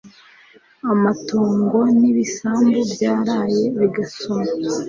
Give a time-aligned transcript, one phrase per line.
[0.93, 4.49] amatongo n'ibisambu byaraye bigasoma